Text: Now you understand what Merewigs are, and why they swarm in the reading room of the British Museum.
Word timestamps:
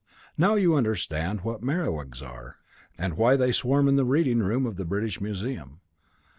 Now 0.35 0.55
you 0.55 0.73
understand 0.73 1.41
what 1.41 1.61
Merewigs 1.61 2.23
are, 2.23 2.57
and 2.97 3.15
why 3.17 3.35
they 3.35 3.51
swarm 3.51 3.87
in 3.87 3.97
the 3.97 4.03
reading 4.03 4.39
room 4.39 4.65
of 4.65 4.75
the 4.75 4.83
British 4.83 5.21
Museum. 5.21 5.79